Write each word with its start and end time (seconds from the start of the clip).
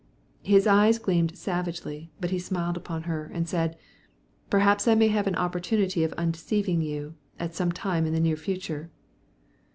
His 0.41 0.65
eyes 0.65 0.97
gleamed 0.97 1.37
savagely, 1.37 2.09
but 2.19 2.31
he 2.31 2.39
smiled 2.39 2.75
upon 2.75 3.03
her, 3.03 3.29
and 3.35 3.47
said, 3.47 3.77
"Perhaps 4.49 4.87
I 4.87 4.95
may 4.95 5.09
have 5.09 5.27
an 5.27 5.35
opportunity 5.35 6.03
of 6.03 6.11
undeceiving 6.13 6.81
you, 6.81 7.13
some 7.51 7.71
time 7.71 8.07
in 8.07 8.13
the 8.15 8.19
near 8.19 8.35
future." 8.35 8.89